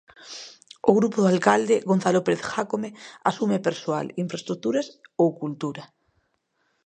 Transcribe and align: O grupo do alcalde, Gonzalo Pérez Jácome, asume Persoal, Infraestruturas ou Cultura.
O 0.89 0.91
grupo 0.97 1.17
do 1.21 1.31
alcalde, 1.33 1.75
Gonzalo 1.89 2.21
Pérez 2.25 2.43
Jácome, 2.51 2.89
asume 3.29 3.63
Persoal, 3.67 4.07
Infraestruturas 4.23 4.87
ou 5.21 5.27
Cultura. 5.41 5.83